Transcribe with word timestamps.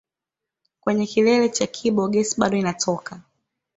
Kwenye 0.79 1.05
kilele 1.05 1.49
cha 1.49 1.67
Kibo 1.67 2.07
gesi 2.09 2.39
bado 2.39 2.57
inatoka 2.57 3.21